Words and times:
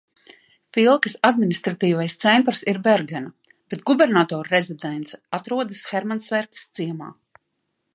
Filkes 0.77 1.15
administratīvais 1.29 2.15
centrs 2.23 2.65
ir 2.73 2.81
Bergena, 2.89 3.31
bet 3.75 3.87
gubernatora 3.91 4.53
rezidence 4.57 5.21
atrodas 5.41 5.87
Hermansverkas 5.95 6.69
ciemā. 6.79 7.17